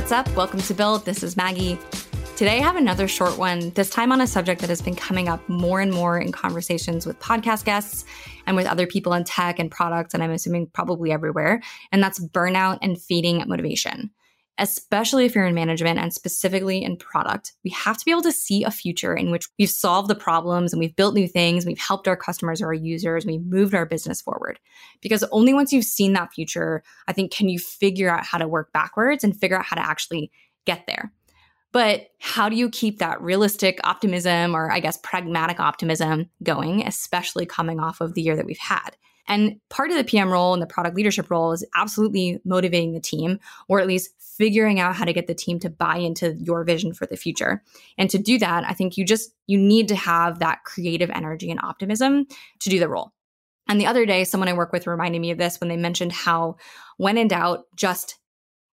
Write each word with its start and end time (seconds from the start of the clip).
What's 0.00 0.12
up? 0.12 0.34
Welcome 0.34 0.62
to 0.62 0.72
Build. 0.72 1.04
This 1.04 1.22
is 1.22 1.36
Maggie. 1.36 1.78
Today, 2.34 2.56
I 2.56 2.62
have 2.62 2.76
another 2.76 3.06
short 3.06 3.36
one, 3.36 3.68
this 3.72 3.90
time 3.90 4.12
on 4.12 4.22
a 4.22 4.26
subject 4.26 4.62
that 4.62 4.70
has 4.70 4.80
been 4.80 4.96
coming 4.96 5.28
up 5.28 5.46
more 5.46 5.78
and 5.78 5.92
more 5.92 6.18
in 6.18 6.32
conversations 6.32 7.04
with 7.04 7.20
podcast 7.20 7.66
guests 7.66 8.06
and 8.46 8.56
with 8.56 8.66
other 8.66 8.86
people 8.86 9.12
in 9.12 9.24
tech 9.24 9.58
and 9.58 9.70
products, 9.70 10.14
and 10.14 10.22
I'm 10.22 10.30
assuming 10.30 10.68
probably 10.68 11.12
everywhere. 11.12 11.60
And 11.92 12.02
that's 12.02 12.18
burnout 12.18 12.78
and 12.80 12.98
feeding 12.98 13.44
motivation 13.46 14.10
especially 14.60 15.24
if 15.24 15.34
you're 15.34 15.46
in 15.46 15.54
management 15.54 15.98
and 15.98 16.12
specifically 16.12 16.82
in 16.82 16.96
product, 16.96 17.52
we 17.64 17.70
have 17.70 17.96
to 17.98 18.04
be 18.04 18.10
able 18.10 18.22
to 18.22 18.32
see 18.32 18.62
a 18.62 18.70
future 18.70 19.14
in 19.14 19.30
which 19.30 19.46
we've 19.58 19.70
solved 19.70 20.08
the 20.08 20.14
problems 20.14 20.72
and 20.72 20.78
we've 20.78 20.94
built 20.94 21.14
new 21.14 21.26
things, 21.26 21.66
we've 21.66 21.78
helped 21.78 22.06
our 22.06 22.16
customers 22.16 22.60
or 22.60 22.66
our 22.66 22.74
users, 22.74 23.26
we've 23.26 23.44
moved 23.44 23.74
our 23.74 23.86
business 23.86 24.20
forward. 24.20 24.60
Because 25.00 25.24
only 25.32 25.54
once 25.54 25.72
you've 25.72 25.84
seen 25.84 26.12
that 26.12 26.32
future, 26.32 26.82
I 27.08 27.12
think, 27.12 27.32
can 27.32 27.48
you 27.48 27.58
figure 27.58 28.10
out 28.10 28.24
how 28.24 28.38
to 28.38 28.46
work 28.46 28.72
backwards 28.72 29.24
and 29.24 29.36
figure 29.36 29.58
out 29.58 29.64
how 29.64 29.76
to 29.76 29.86
actually 29.86 30.30
get 30.66 30.86
there. 30.86 31.12
But 31.72 32.08
how 32.18 32.48
do 32.48 32.56
you 32.56 32.68
keep 32.68 32.98
that 32.98 33.22
realistic 33.22 33.78
optimism 33.84 34.56
or 34.56 34.70
I 34.70 34.80
guess 34.80 34.98
pragmatic 35.02 35.60
optimism 35.60 36.28
going, 36.42 36.86
especially 36.86 37.46
coming 37.46 37.78
off 37.78 38.00
of 38.00 38.14
the 38.14 38.22
year 38.22 38.36
that 38.36 38.46
we've 38.46 38.58
had? 38.58 38.90
And 39.30 39.60
part 39.70 39.92
of 39.92 39.96
the 39.96 40.02
PM 40.02 40.28
role 40.28 40.52
and 40.52 40.60
the 40.60 40.66
product 40.66 40.96
leadership 40.96 41.30
role 41.30 41.52
is 41.52 41.64
absolutely 41.76 42.40
motivating 42.44 42.92
the 42.92 43.00
team, 43.00 43.38
or 43.68 43.78
at 43.78 43.86
least 43.86 44.10
figuring 44.18 44.80
out 44.80 44.96
how 44.96 45.04
to 45.04 45.12
get 45.12 45.28
the 45.28 45.34
team 45.34 45.60
to 45.60 45.70
buy 45.70 45.96
into 45.96 46.34
your 46.34 46.64
vision 46.64 46.92
for 46.92 47.06
the 47.06 47.16
future. 47.16 47.62
And 47.96 48.10
to 48.10 48.18
do 48.18 48.38
that, 48.40 48.64
I 48.64 48.74
think 48.74 48.98
you 48.98 49.04
just 49.04 49.30
you 49.46 49.56
need 49.56 49.86
to 49.88 49.94
have 49.94 50.40
that 50.40 50.64
creative 50.64 51.10
energy 51.10 51.48
and 51.48 51.60
optimism 51.62 52.26
to 52.58 52.68
do 52.68 52.80
the 52.80 52.88
role. 52.88 53.12
And 53.68 53.80
the 53.80 53.86
other 53.86 54.04
day, 54.04 54.24
someone 54.24 54.48
I 54.48 54.52
work 54.52 54.72
with 54.72 54.88
reminded 54.88 55.20
me 55.20 55.30
of 55.30 55.38
this 55.38 55.60
when 55.60 55.68
they 55.68 55.76
mentioned 55.76 56.10
how, 56.10 56.56
when 56.96 57.16
in 57.16 57.28
doubt, 57.28 57.66
just 57.76 58.18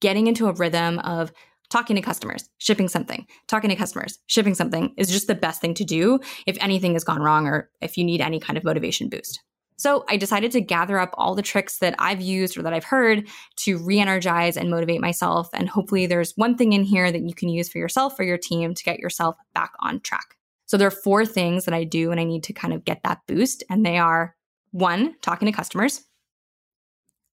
getting 0.00 0.26
into 0.26 0.48
a 0.48 0.52
rhythm 0.52 0.98
of 0.98 1.32
talking 1.68 1.94
to 1.94 2.02
customers, 2.02 2.50
shipping 2.58 2.88
something, 2.88 3.24
talking 3.46 3.70
to 3.70 3.76
customers, 3.76 4.18
shipping 4.26 4.56
something 4.56 4.92
is 4.96 5.08
just 5.08 5.28
the 5.28 5.34
best 5.36 5.60
thing 5.60 5.74
to 5.74 5.84
do 5.84 6.18
if 6.44 6.56
anything 6.60 6.94
has 6.94 7.04
gone 7.04 7.22
wrong 7.22 7.46
or 7.46 7.70
if 7.80 7.96
you 7.96 8.02
need 8.02 8.20
any 8.20 8.40
kind 8.40 8.56
of 8.56 8.64
motivation 8.64 9.08
boost. 9.08 9.40
So 9.80 10.04
I 10.10 10.18
decided 10.18 10.52
to 10.52 10.60
gather 10.60 10.98
up 10.98 11.14
all 11.14 11.34
the 11.34 11.40
tricks 11.40 11.78
that 11.78 11.94
I've 11.98 12.20
used 12.20 12.58
or 12.58 12.62
that 12.64 12.74
I've 12.74 12.84
heard 12.84 13.26
to 13.60 13.78
re 13.78 13.98
energize 13.98 14.58
and 14.58 14.68
motivate 14.68 15.00
myself. 15.00 15.48
And 15.54 15.70
hopefully, 15.70 16.04
there's 16.04 16.36
one 16.36 16.54
thing 16.54 16.74
in 16.74 16.82
here 16.84 17.10
that 17.10 17.22
you 17.22 17.34
can 17.34 17.48
use 17.48 17.70
for 17.70 17.78
yourself 17.78 18.20
or 18.20 18.24
your 18.24 18.36
team 18.36 18.74
to 18.74 18.84
get 18.84 18.98
yourself 18.98 19.36
back 19.54 19.72
on 19.80 20.00
track. 20.00 20.36
So 20.66 20.76
there 20.76 20.86
are 20.86 20.90
four 20.90 21.24
things 21.24 21.64
that 21.64 21.72
I 21.72 21.84
do 21.84 22.10
and 22.10 22.20
I 22.20 22.24
need 22.24 22.44
to 22.44 22.52
kind 22.52 22.74
of 22.74 22.84
get 22.84 23.02
that 23.04 23.22
boost. 23.26 23.64
And 23.70 23.86
they 23.86 23.96
are 23.96 24.36
one, 24.72 25.14
talking 25.22 25.46
to 25.46 25.52
customers, 25.52 26.04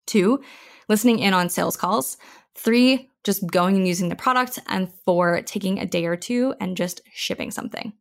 two, 0.06 0.42
listening 0.88 1.20
in 1.20 1.34
on 1.34 1.50
sales 1.50 1.76
calls, 1.76 2.16
three, 2.56 3.10
just 3.26 3.46
going 3.46 3.76
and 3.76 3.86
using 3.86 4.08
the 4.08 4.16
product, 4.16 4.58
and 4.68 4.90
four, 5.04 5.42
taking 5.42 5.80
a 5.80 5.86
day 5.86 6.06
or 6.06 6.16
two 6.16 6.56
and 6.62 6.78
just 6.78 7.02
shipping 7.12 7.52
something. 7.52 7.92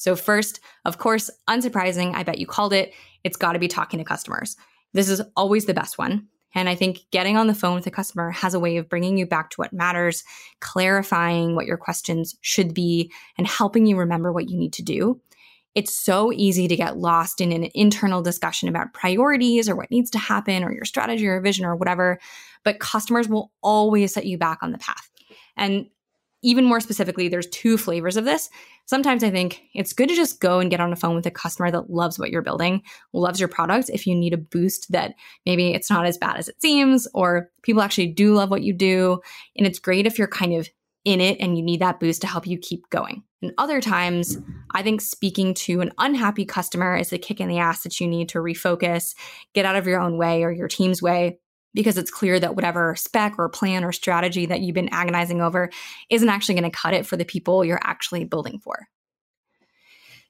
So, 0.00 0.16
first, 0.16 0.60
of 0.86 0.96
course, 0.96 1.30
unsurprising, 1.46 2.14
I 2.14 2.22
bet 2.22 2.38
you 2.38 2.46
called 2.46 2.72
it, 2.72 2.94
it's 3.22 3.36
got 3.36 3.52
to 3.52 3.58
be 3.58 3.68
talking 3.68 3.98
to 3.98 4.04
customers. 4.04 4.56
This 4.94 5.10
is 5.10 5.20
always 5.36 5.66
the 5.66 5.74
best 5.74 5.98
one. 5.98 6.26
And 6.54 6.70
I 6.70 6.74
think 6.74 7.00
getting 7.10 7.36
on 7.36 7.48
the 7.48 7.54
phone 7.54 7.74
with 7.74 7.86
a 7.86 7.90
customer 7.90 8.30
has 8.30 8.54
a 8.54 8.58
way 8.58 8.78
of 8.78 8.88
bringing 8.88 9.18
you 9.18 9.26
back 9.26 9.50
to 9.50 9.56
what 9.56 9.74
matters, 9.74 10.24
clarifying 10.60 11.54
what 11.54 11.66
your 11.66 11.76
questions 11.76 12.34
should 12.40 12.72
be, 12.72 13.12
and 13.36 13.46
helping 13.46 13.84
you 13.84 13.98
remember 13.98 14.32
what 14.32 14.48
you 14.48 14.56
need 14.56 14.72
to 14.72 14.82
do. 14.82 15.20
It's 15.74 15.94
so 15.94 16.32
easy 16.32 16.66
to 16.66 16.76
get 16.76 16.96
lost 16.96 17.42
in 17.42 17.52
an 17.52 17.68
internal 17.74 18.22
discussion 18.22 18.70
about 18.70 18.94
priorities 18.94 19.68
or 19.68 19.76
what 19.76 19.90
needs 19.90 20.08
to 20.12 20.18
happen 20.18 20.64
or 20.64 20.72
your 20.72 20.86
strategy 20.86 21.26
or 21.26 21.38
vision 21.42 21.66
or 21.66 21.76
whatever, 21.76 22.18
but 22.64 22.80
customers 22.80 23.28
will 23.28 23.52
always 23.62 24.14
set 24.14 24.24
you 24.24 24.38
back 24.38 24.62
on 24.62 24.72
the 24.72 24.78
path. 24.78 25.10
And 25.58 25.90
even 26.42 26.64
more 26.64 26.80
specifically, 26.80 27.28
there's 27.28 27.46
two 27.48 27.76
flavors 27.76 28.16
of 28.16 28.24
this. 28.24 28.48
Sometimes 28.86 29.22
I 29.22 29.30
think 29.30 29.62
it's 29.74 29.92
good 29.92 30.08
to 30.08 30.14
just 30.14 30.40
go 30.40 30.58
and 30.58 30.70
get 30.70 30.80
on 30.80 30.90
the 30.90 30.96
phone 30.96 31.14
with 31.14 31.26
a 31.26 31.30
customer 31.30 31.70
that 31.70 31.90
loves 31.90 32.18
what 32.18 32.30
you're 32.30 32.42
building, 32.42 32.82
loves 33.12 33.38
your 33.38 33.48
product. 33.48 33.90
If 33.90 34.06
you 34.06 34.14
need 34.14 34.32
a 34.32 34.38
boost 34.38 34.90
that 34.92 35.14
maybe 35.46 35.74
it's 35.74 35.90
not 35.90 36.06
as 36.06 36.18
bad 36.18 36.36
as 36.36 36.48
it 36.48 36.60
seems, 36.60 37.06
or 37.14 37.50
people 37.62 37.82
actually 37.82 38.08
do 38.08 38.34
love 38.34 38.50
what 38.50 38.62
you 38.62 38.72
do. 38.72 39.20
And 39.56 39.66
it's 39.66 39.78
great 39.78 40.06
if 40.06 40.18
you're 40.18 40.28
kind 40.28 40.54
of 40.54 40.68
in 41.04 41.20
it 41.20 41.38
and 41.40 41.56
you 41.56 41.62
need 41.62 41.80
that 41.80 42.00
boost 42.00 42.20
to 42.22 42.26
help 42.26 42.46
you 42.46 42.58
keep 42.58 42.88
going. 42.90 43.22
And 43.42 43.52
other 43.56 43.80
times, 43.80 44.36
I 44.74 44.82
think 44.82 45.00
speaking 45.00 45.54
to 45.54 45.80
an 45.80 45.92
unhappy 45.98 46.44
customer 46.44 46.96
is 46.96 47.10
the 47.10 47.18
kick 47.18 47.40
in 47.40 47.48
the 47.48 47.58
ass 47.58 47.82
that 47.84 47.98
you 48.00 48.06
need 48.06 48.28
to 48.30 48.38
refocus, 48.38 49.14
get 49.54 49.64
out 49.64 49.76
of 49.76 49.86
your 49.86 50.00
own 50.00 50.18
way 50.18 50.42
or 50.42 50.52
your 50.52 50.68
team's 50.68 51.00
way, 51.00 51.38
because 51.74 51.98
it's 51.98 52.10
clear 52.10 52.40
that 52.40 52.54
whatever 52.54 52.94
spec 52.96 53.34
or 53.38 53.48
plan 53.48 53.84
or 53.84 53.92
strategy 53.92 54.46
that 54.46 54.60
you've 54.60 54.74
been 54.74 54.92
agonizing 54.92 55.40
over 55.40 55.70
isn't 56.08 56.28
actually 56.28 56.54
going 56.54 56.70
to 56.70 56.76
cut 56.76 56.94
it 56.94 57.06
for 57.06 57.16
the 57.16 57.24
people 57.24 57.64
you're 57.64 57.80
actually 57.82 58.24
building 58.24 58.58
for. 58.58 58.88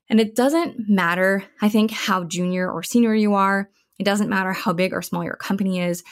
And 0.09 0.21
it 0.21 0.35
doesn't 0.35 0.89
matter, 0.89 1.45
I 1.63 1.69
think, 1.69 1.93
how 1.93 2.25
junior 2.25 2.71
or 2.71 2.83
senior 2.83 3.15
you 3.15 3.35
are. 3.35 3.71
It 3.99 4.05
doesn't 4.05 4.29
matter 4.29 4.53
how 4.53 4.73
big 4.73 4.93
or 4.93 5.03
small 5.03 5.25
your 5.25 5.37
company 5.37 5.81
is. 5.81 6.03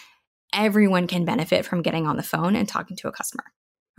Everyone 0.54 1.06
can 1.06 1.24
benefit 1.24 1.66
from 1.66 1.82
getting 1.82 2.06
on 2.06 2.16
the 2.16 2.22
phone 2.22 2.54
and 2.54 2.68
talking 2.68 2.96
to 2.98 3.08
a 3.08 3.12
customer. 3.12 3.44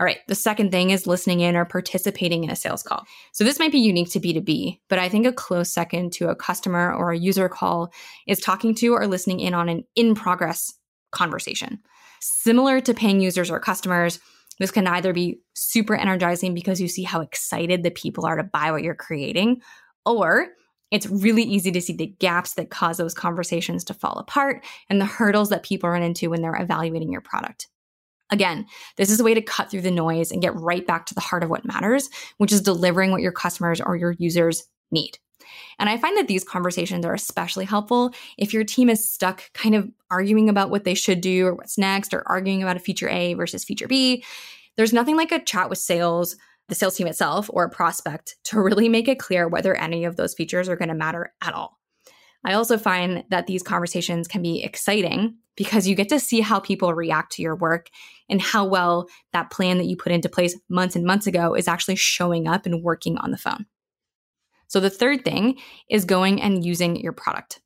All 0.00 0.06
right, 0.06 0.20
the 0.28 0.34
second 0.34 0.70
thing 0.70 0.88
is 0.88 1.06
listening 1.06 1.40
in 1.40 1.54
or 1.54 1.66
participating 1.66 2.42
in 2.42 2.48
a 2.48 2.56
sales 2.56 2.82
call. 2.82 3.04
So 3.32 3.44
this 3.44 3.58
might 3.58 3.70
be 3.70 3.80
unique 3.80 4.10
to 4.12 4.20
B2B, 4.20 4.80
but 4.88 4.98
I 4.98 5.10
think 5.10 5.26
a 5.26 5.32
close 5.32 5.70
second 5.70 6.14
to 6.14 6.30
a 6.30 6.34
customer 6.34 6.94
or 6.94 7.12
a 7.12 7.18
user 7.18 7.50
call 7.50 7.92
is 8.26 8.40
talking 8.40 8.74
to 8.76 8.94
or 8.94 9.06
listening 9.06 9.40
in 9.40 9.52
on 9.52 9.68
an 9.68 9.84
in 9.94 10.14
progress 10.14 10.72
conversation. 11.10 11.78
Similar 12.20 12.80
to 12.80 12.94
paying 12.94 13.20
users 13.20 13.50
or 13.50 13.60
customers, 13.60 14.20
this 14.58 14.70
can 14.70 14.86
either 14.86 15.12
be 15.12 15.40
super 15.54 15.94
energizing 15.94 16.54
because 16.54 16.80
you 16.80 16.88
see 16.88 17.02
how 17.02 17.20
excited 17.20 17.82
the 17.82 17.90
people 17.90 18.26
are 18.26 18.36
to 18.36 18.44
buy 18.44 18.70
what 18.70 18.82
you're 18.82 18.94
creating, 18.94 19.62
or 20.04 20.48
it's 20.90 21.06
really 21.06 21.42
easy 21.42 21.72
to 21.72 21.80
see 21.80 21.94
the 21.94 22.06
gaps 22.06 22.54
that 22.54 22.70
cause 22.70 22.98
those 22.98 23.14
conversations 23.14 23.84
to 23.84 23.94
fall 23.94 24.18
apart 24.18 24.64
and 24.88 25.00
the 25.00 25.06
hurdles 25.06 25.48
that 25.48 25.62
people 25.62 25.88
run 25.88 26.02
into 26.02 26.30
when 26.30 26.42
they're 26.42 26.60
evaluating 26.60 27.12
your 27.12 27.20
product. 27.20 27.68
Again, 28.32 28.66
this 28.96 29.10
is 29.10 29.18
a 29.18 29.24
way 29.24 29.34
to 29.34 29.42
cut 29.42 29.70
through 29.70 29.80
the 29.80 29.90
noise 29.90 30.30
and 30.30 30.42
get 30.42 30.54
right 30.54 30.86
back 30.86 31.06
to 31.06 31.14
the 31.14 31.20
heart 31.20 31.42
of 31.42 31.50
what 31.50 31.64
matters, 31.64 32.10
which 32.38 32.52
is 32.52 32.60
delivering 32.60 33.10
what 33.10 33.22
your 33.22 33.32
customers 33.32 33.80
or 33.80 33.96
your 33.96 34.12
users 34.18 34.64
need. 34.90 35.18
And 35.78 35.88
I 35.88 35.96
find 35.96 36.16
that 36.16 36.28
these 36.28 36.44
conversations 36.44 37.04
are 37.04 37.14
especially 37.14 37.64
helpful 37.64 38.12
if 38.38 38.52
your 38.52 38.64
team 38.64 38.88
is 38.88 39.08
stuck 39.08 39.52
kind 39.52 39.74
of 39.74 39.90
arguing 40.10 40.48
about 40.48 40.70
what 40.70 40.84
they 40.84 40.94
should 40.94 41.20
do 41.20 41.46
or 41.46 41.54
what's 41.54 41.78
next, 41.78 42.12
or 42.14 42.22
arguing 42.26 42.62
about 42.62 42.76
a 42.76 42.80
feature 42.80 43.08
A 43.08 43.34
versus 43.34 43.64
feature 43.64 43.88
B. 43.88 44.24
There's 44.76 44.92
nothing 44.92 45.16
like 45.16 45.32
a 45.32 45.42
chat 45.42 45.68
with 45.68 45.78
sales, 45.78 46.36
the 46.68 46.74
sales 46.74 46.96
team 46.96 47.06
itself, 47.06 47.50
or 47.52 47.64
a 47.64 47.70
prospect 47.70 48.36
to 48.44 48.60
really 48.60 48.88
make 48.88 49.08
it 49.08 49.18
clear 49.18 49.48
whether 49.48 49.74
any 49.74 50.04
of 50.04 50.16
those 50.16 50.34
features 50.34 50.68
are 50.68 50.76
going 50.76 50.88
to 50.88 50.94
matter 50.94 51.32
at 51.42 51.54
all. 51.54 51.78
I 52.44 52.54
also 52.54 52.78
find 52.78 53.24
that 53.30 53.46
these 53.46 53.62
conversations 53.62 54.26
can 54.26 54.42
be 54.42 54.62
exciting 54.62 55.36
because 55.56 55.86
you 55.86 55.94
get 55.94 56.08
to 56.08 56.18
see 56.18 56.40
how 56.40 56.58
people 56.58 56.94
react 56.94 57.32
to 57.32 57.42
your 57.42 57.54
work 57.54 57.90
and 58.30 58.40
how 58.40 58.64
well 58.64 59.08
that 59.32 59.50
plan 59.50 59.76
that 59.78 59.84
you 59.84 59.96
put 59.96 60.12
into 60.12 60.28
place 60.28 60.58
months 60.70 60.96
and 60.96 61.04
months 61.04 61.26
ago 61.26 61.54
is 61.54 61.68
actually 61.68 61.96
showing 61.96 62.48
up 62.48 62.64
and 62.64 62.82
working 62.82 63.18
on 63.18 63.30
the 63.30 63.36
phone. 63.36 63.66
So 64.70 64.78
the 64.78 64.88
third 64.88 65.24
thing 65.24 65.58
is 65.90 66.04
going 66.04 66.40
and 66.40 66.64
using 66.64 66.94
your 66.96 67.12
product. 67.12 67.60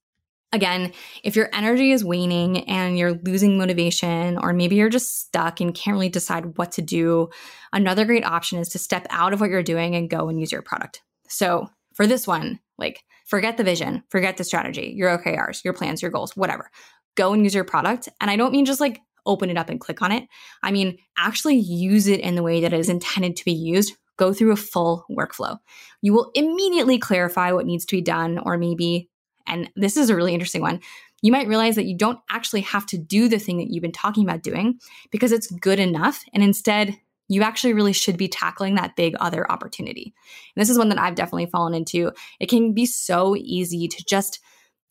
Again, 0.53 0.93
if 1.23 1.37
your 1.37 1.51
energy 1.53 1.93
is 1.93 2.03
waning 2.03 2.67
and 2.69 2.97
you're 2.97 3.21
losing 3.25 3.59
motivation, 3.59 4.39
or 4.39 4.55
maybe 4.55 4.77
you're 4.77 4.89
just 4.89 5.21
stuck 5.21 5.61
and 5.61 5.75
can't 5.75 5.95
really 5.95 6.09
decide 6.09 6.57
what 6.57 6.73
to 6.73 6.83
do, 6.83 7.29
another 7.75 8.07
great 8.07 8.25
option 8.25 8.59
is 8.59 8.71
to 8.71 8.79
step 8.79 9.07
out 9.11 9.35
of 9.35 9.41
what 9.41 9.51
you're 9.51 9.63
doing 9.63 9.95
and 9.95 10.09
go 10.09 10.29
and 10.31 10.41
use 10.41 10.51
your 10.51 10.63
product. 10.63 11.03
So 11.29 11.69
for 11.93 12.07
this 12.07 12.27
one, 12.27 12.59
like 12.79 13.05
forget 13.27 13.59
the 13.59 13.65
vision, 13.65 14.03
forget 14.09 14.39
the 14.39 14.45
strategy, 14.45 14.95
your 14.97 15.19
OKRs, 15.19 15.63
your 15.63 15.75
plans, 15.75 16.01
your 16.01 16.11
goals, 16.11 16.35
whatever. 16.35 16.71
Go 17.17 17.35
and 17.35 17.45
use 17.45 17.55
your 17.55 17.65
product. 17.65 18.09
And 18.19 18.31
I 18.31 18.37
don't 18.37 18.53
mean 18.53 18.65
just 18.65 18.81
like 18.81 19.01
open 19.27 19.51
it 19.51 19.59
up 19.59 19.69
and 19.69 19.81
click 19.81 20.01
on 20.01 20.11
it. 20.11 20.27
I 20.63 20.71
mean, 20.71 20.97
actually 21.19 21.57
use 21.57 22.07
it 22.07 22.21
in 22.21 22.35
the 22.35 22.43
way 22.43 22.63
that 22.63 22.73
it 22.73 22.81
is 22.81 22.89
intended 22.89 23.37
to 23.37 23.45
be 23.45 23.53
used 23.53 23.95
go 24.17 24.33
through 24.33 24.53
a 24.53 24.57
full 24.57 25.07
workflow. 25.11 25.59
You 26.03 26.13
will 26.13 26.31
immediately 26.35 26.99
clarify 26.99 27.53
what 27.53 27.67
needs 27.67 27.85
to 27.87 27.97
be 27.97 28.03
done, 28.03 28.39
or 28.39 28.59
maybe, 28.59 29.09
and 29.47 29.71
this 29.77 29.97
is 29.97 30.11
a 30.11 30.17
really 30.17 30.33
interesting 30.33 30.63
one, 30.63 30.81
you 31.23 31.33
might 31.33 31.49
realize 31.49 31.77
that 31.77 31.87
you 31.87 31.97
don't 31.97 32.19
actually 32.31 32.61
have 32.61 32.85
to 32.87 32.99
do 32.99 33.29
the 33.29 33.39
thing 33.39 33.57
that 33.59 33.71
you've 33.71 33.83
been 33.83 33.93
talking 33.93 34.25
about 34.25 34.43
doing 34.43 34.79
because 35.11 35.33
it's 35.33 35.51
good 35.51 35.79
enough. 35.79 36.23
And 36.35 36.43
instead, 36.43 36.99
you 37.29 37.43
actually 37.43 37.73
really 37.73 37.95
should 37.95 38.19
be 38.19 38.29
tackling 38.29 38.75
that 38.75 38.97
big 38.97 39.15
other 39.19 39.51
opportunity. 39.51 40.13
And 40.55 40.61
this 40.61 40.69
is 40.69 40.77
one 40.77 40.91
that 40.91 40.99
I've 40.99 41.15
definitely 41.15 41.47
fallen 41.47 41.73
into. 41.73 42.13
It 42.41 42.51
can 42.51 42.75
be 42.75 42.85
so 42.85 43.35
easy 43.37 43.89
to 43.89 44.05
just 44.05 44.41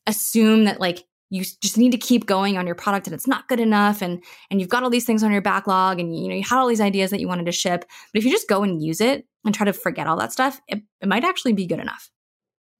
assume 0.08 0.64
that, 0.66 0.80
like, 0.80 1.06
you 1.34 1.44
just 1.62 1.78
need 1.78 1.92
to 1.92 1.98
keep 1.98 2.26
going 2.26 2.58
on 2.58 2.66
your 2.68 2.76
product 2.76 3.08
and 3.08 3.14
it's 3.14 3.28
not 3.28 3.48
good 3.48 3.60
enough 3.60 4.02
and 4.02 4.24
and 4.50 4.60
you've 4.60 4.70
got 4.70 4.84
all 4.84 4.90
these 4.90 5.06
things 5.06 5.24
on 5.24 5.32
your 5.32 5.42
backlog 5.42 6.00
and 6.00 6.16
you 6.16 6.28
know 6.28 6.36
you 6.36 6.44
had 6.44 6.60
all 6.60 6.68
these 6.68 6.82
ideas 6.82 7.10
that 7.10 7.20
you 7.20 7.28
wanted 7.28 7.46
to 7.46 7.52
ship 7.52 7.86
but 8.14 8.20
if 8.20 8.24
you 8.24 8.32
just 8.32 8.48
go 8.48 8.64
and 8.64 8.84
use 8.84 9.02
it 9.02 9.26
and 9.44 9.56
try 9.56 9.66
to 9.66 9.74
forget 9.74 10.08
all 10.08 10.18
that 10.18 10.32
stuff 10.32 10.62
it, 10.68 10.82
it 11.02 11.08
might 11.08 11.24
actually 11.24 11.54
be 11.54 11.66
good 11.66 11.80
enough 11.80 12.10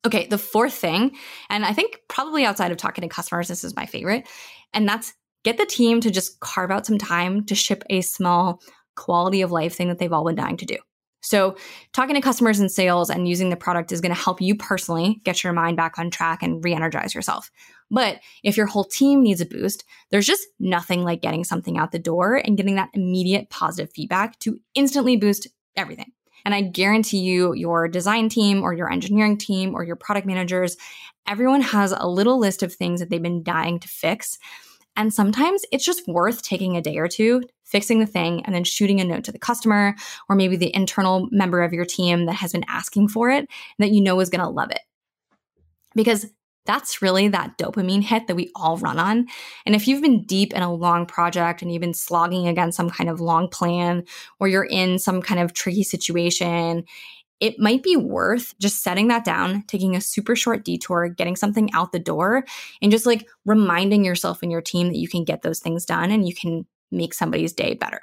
okay 0.06 0.28
the 0.28 0.38
fourth 0.38 0.74
thing 0.74 1.16
and 1.50 1.66
i 1.66 1.74
think 1.74 2.00
probably 2.10 2.46
outside 2.46 2.72
of 2.72 2.78
talking 2.78 3.02
to 3.02 3.08
customers 3.08 3.48
this 3.48 3.64
is 3.64 3.76
my 3.76 3.86
favorite 3.86 4.28
and 4.74 4.88
that's 4.88 5.14
get 5.44 5.58
the 5.58 5.66
team 5.66 6.00
to 6.02 6.12
just 6.12 6.40
carve 6.40 6.72
out 6.72 6.86
some 6.86 6.98
time 6.98 7.46
to 7.46 7.56
ship 7.56 7.84
a 7.90 8.02
small 8.02 8.62
quality 8.96 9.42
of 9.42 9.52
life 9.52 9.76
thing 9.76 9.90
that 9.90 10.00
they've 10.00 10.14
all 10.14 10.26
been 10.26 10.36
dying 10.36 10.58
to 10.58 10.66
do. 10.66 10.78
So, 11.22 11.56
talking 11.94 12.16
to 12.16 12.22
customers 12.22 12.60
and 12.60 12.70
sales 12.70 13.10
and 13.10 13.28
using 13.28 13.50
the 13.50 13.56
product 13.56 13.94
is 13.94 14.02
going 14.02 14.14
to 14.14 14.22
help 14.22 14.42
you 14.42 14.56
personally 14.56 15.22
get 15.24 15.42
your 15.44 15.54
mind 15.54 15.78
back 15.78 15.98
on 15.98 16.10
track 16.10 16.44
and 16.44 16.64
re 16.64 16.74
energize 16.74 17.16
yourself. 17.16 17.50
But 17.94 18.22
if 18.42 18.58
your 18.58 18.66
whole 18.66 18.84
team 18.84 19.22
needs 19.22 19.40
a 19.40 19.46
boost, 19.46 19.86
there's 20.10 20.26
just 20.26 20.48
nothing 20.60 21.04
like 21.04 21.22
getting 21.22 21.44
something 21.44 21.78
out 21.78 21.92
the 21.92 22.00
door 22.00 22.42
and 22.44 22.58
getting 22.58 22.76
that 22.76 22.90
immediate 22.94 23.52
positive 23.52 23.94
feedback 23.94 24.40
to 24.40 24.60
instantly 24.74 25.16
boost 25.16 25.48
everything. 25.76 26.12
And 26.44 26.56
I 26.56 26.62
guarantee 26.62 27.20
you, 27.20 27.54
your 27.54 27.88
design 27.88 28.30
team 28.30 28.64
or 28.64 28.74
your 28.74 28.92
engineering 28.92 29.38
team 29.38 29.76
or 29.76 29.84
your 29.84 29.96
product 29.96 30.26
managers, 30.26 30.76
everyone 31.28 31.62
has 31.62 31.94
a 31.96 32.08
little 32.08 32.40
list 32.40 32.64
of 32.64 32.74
things 32.74 33.00
that 33.00 33.12
they've 33.12 33.22
been 33.22 33.44
dying 33.44 33.80
to 33.80 33.88
fix. 33.88 34.40
And 34.96 35.14
sometimes 35.14 35.64
it's 35.72 35.86
just 35.86 36.08
worth 36.08 36.42
taking 36.42 36.76
a 36.76 36.82
day 36.82 36.98
or 36.98 37.08
two, 37.08 37.44
fixing 37.64 38.00
the 38.00 38.08
thing, 38.08 38.44
and 38.44 38.56
then 38.56 38.64
shooting 38.64 39.02
a 39.02 39.06
note 39.06 39.24
to 39.26 39.32
the 39.32 39.40
customer 39.40 39.96
or 40.30 40.36
maybe 40.36 40.58
the 40.58 40.76
internal 40.76 41.30
member 41.32 41.62
of 41.62 41.74
your 41.74 41.86
team 41.86 42.26
that 42.26 42.34
has 42.34 42.52
been 42.52 42.66
asking 42.68 43.10
for 43.10 43.30
it 43.30 43.48
that 43.78 43.92
you 43.92 44.02
know 44.02 44.20
is 44.20 44.30
going 44.30 44.44
to 44.44 44.50
love 44.50 44.72
it. 44.72 44.82
Because 45.96 46.26
that's 46.66 47.02
really 47.02 47.28
that 47.28 47.58
dopamine 47.58 48.04
hit 48.04 48.28
that 48.28 48.36
we 48.36 48.52
all 48.56 48.78
run 48.78 49.00
on. 49.00 49.28
And 49.66 49.76
if 49.76 49.88
you've 49.88 50.02
been 50.02 50.24
deep 50.24 50.54
in 50.54 50.62
a 50.62 50.74
long 50.74 51.06
project 51.06 51.62
and 51.62 51.72
you've 51.72 51.82
been 51.82 51.94
slogging 51.94 52.48
against 52.48 52.78
some 52.78 52.90
kind 52.90 53.10
of 53.10 53.20
long 53.20 53.50
plan 53.50 54.06
or 54.40 54.48
you're 54.48 54.64
in 54.64 55.00
some 55.00 55.22
kind 55.22 55.42
of 55.42 55.54
tricky 55.54 55.84
situation, 55.84 56.86
it 57.40 57.60
might 57.60 57.84
be 57.84 57.98
worth 57.98 58.58
just 58.60 58.84
setting 58.84 59.10
that 59.10 59.26
down, 59.26 59.64
taking 59.68 59.96
a 59.96 60.02
super 60.02 60.36
short 60.36 60.64
detour, 60.64 61.10
getting 61.10 61.36
something 61.36 61.70
out 61.74 61.92
the 61.92 62.00
door, 62.00 62.46
and 62.82 62.92
just 62.92 63.06
like 63.06 63.28
reminding 63.46 64.06
yourself 64.06 64.42
and 64.42 64.52
your 64.52 64.62
team 64.62 64.88
that 64.88 64.98
you 64.98 65.10
can 65.10 65.26
get 65.26 65.42
those 65.42 65.60
things 65.60 65.86
done 65.86 66.12
and 66.12 66.26
you 66.26 66.34
can 66.34 66.66
make 66.92 67.14
somebody's 67.14 67.52
day 67.52 67.74
better. 67.74 68.02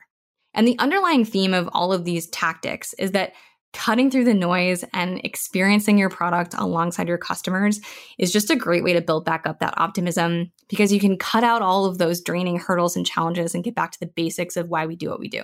And 0.52 0.66
the 0.66 0.78
underlying 0.78 1.24
theme 1.24 1.54
of 1.54 1.68
all 1.72 1.92
of 1.92 2.04
these 2.04 2.28
tactics 2.28 2.92
is 2.94 3.12
that 3.12 3.32
cutting 3.72 4.10
through 4.10 4.24
the 4.24 4.34
noise 4.34 4.84
and 4.92 5.20
experiencing 5.24 5.96
your 5.96 6.10
product 6.10 6.54
alongside 6.58 7.08
your 7.08 7.18
customers 7.18 7.80
is 8.18 8.32
just 8.32 8.50
a 8.50 8.56
great 8.56 8.82
way 8.82 8.92
to 8.92 9.00
build 9.00 9.24
back 9.24 9.46
up 9.46 9.60
that 9.60 9.74
optimism 9.76 10.50
because 10.68 10.92
you 10.92 10.98
can 10.98 11.16
cut 11.16 11.44
out 11.44 11.62
all 11.62 11.84
of 11.84 11.98
those 11.98 12.20
draining 12.20 12.58
hurdles 12.58 12.96
and 12.96 13.06
challenges 13.06 13.54
and 13.54 13.64
get 13.64 13.74
back 13.74 13.92
to 13.92 14.00
the 14.00 14.06
basics 14.06 14.56
of 14.56 14.68
why 14.68 14.86
we 14.86 14.96
do 14.96 15.08
what 15.08 15.20
we 15.20 15.28
do. 15.28 15.42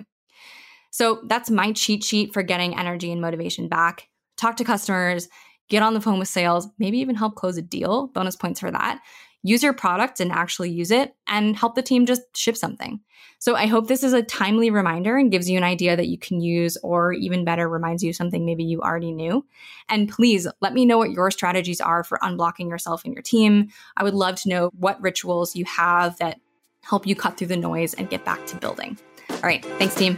So 0.90 1.20
that's 1.26 1.50
my 1.50 1.73
cheat 1.73 2.02
sheet 2.02 2.32
for 2.32 2.43
getting 2.43 2.76
energy 2.76 3.12
and 3.12 3.20
motivation 3.20 3.69
back. 3.69 4.08
Talk 4.37 4.56
to 4.56 4.64
customers, 4.64 5.28
get 5.69 5.82
on 5.82 5.94
the 5.94 6.00
phone 6.00 6.19
with 6.19 6.28
sales, 6.28 6.69
maybe 6.78 6.99
even 6.99 7.14
help 7.14 7.37
close 7.37 7.56
a 7.56 7.62
deal, 7.62 8.08
bonus 8.08 8.37
points 8.37 8.61
for 8.61 8.70
that 8.70 9.00
use 9.42 9.62
your 9.62 9.72
product 9.72 10.20
and 10.20 10.32
actually 10.32 10.70
use 10.70 10.90
it 10.90 11.14
and 11.26 11.56
help 11.56 11.74
the 11.74 11.82
team 11.82 12.06
just 12.06 12.22
ship 12.36 12.56
something. 12.56 13.00
So 13.38 13.54
I 13.54 13.66
hope 13.66 13.86
this 13.86 14.02
is 14.02 14.12
a 14.12 14.22
timely 14.22 14.70
reminder 14.70 15.16
and 15.16 15.30
gives 15.30 15.48
you 15.48 15.58
an 15.58 15.64
idea 15.64 15.94
that 15.94 16.08
you 16.08 16.18
can 16.18 16.40
use, 16.40 16.76
or 16.82 17.12
even 17.12 17.44
better, 17.44 17.68
reminds 17.68 18.02
you 18.02 18.12
something 18.12 18.46
maybe 18.46 18.64
you 18.64 18.80
already 18.80 19.12
knew. 19.12 19.44
And 19.88 20.08
please 20.08 20.48
let 20.60 20.72
me 20.72 20.86
know 20.86 20.98
what 20.98 21.10
your 21.10 21.30
strategies 21.30 21.80
are 21.80 22.02
for 22.02 22.18
unblocking 22.22 22.70
yourself 22.70 23.04
and 23.04 23.12
your 23.12 23.22
team. 23.22 23.68
I 23.96 24.04
would 24.04 24.14
love 24.14 24.36
to 24.36 24.48
know 24.48 24.70
what 24.78 25.00
rituals 25.02 25.54
you 25.54 25.64
have 25.66 26.16
that 26.18 26.40
help 26.82 27.06
you 27.06 27.14
cut 27.14 27.36
through 27.36 27.48
the 27.48 27.56
noise 27.56 27.94
and 27.94 28.08
get 28.08 28.24
back 28.24 28.46
to 28.46 28.56
building. 28.56 28.98
All 29.30 29.40
right. 29.42 29.64
Thanks, 29.78 29.94
team. 29.94 30.16